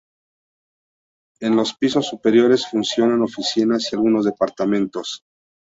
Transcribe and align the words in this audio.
En 1.41 1.55
los 1.55 1.75
pisos 1.75 2.07
superiores 2.07 2.65
funcionan 2.65 3.21
oficinas 3.21 3.93
y 3.93 3.95
algunos 3.95 4.25
departamentos. 4.25 5.21